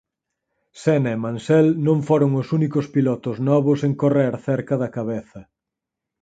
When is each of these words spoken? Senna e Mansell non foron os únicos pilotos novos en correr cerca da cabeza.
Senna 0.83 1.09
e 1.15 1.17
Mansell 1.23 1.67
non 1.87 1.97
foron 2.07 2.31
os 2.41 2.47
únicos 2.57 2.85
pilotos 2.95 3.35
novos 3.49 3.79
en 3.87 3.93
correr 4.01 4.33
cerca 4.47 4.75
da 4.81 4.89
cabeza. 4.97 5.41